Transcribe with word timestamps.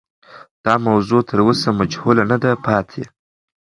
دا 0.65 0.73
موضوع 0.87 1.21
تر 1.29 1.39
اوسه 1.47 1.69
مجهوله 1.79 2.23
نه 2.31 2.37
ده 2.43 2.51
پاتې. 2.65 3.03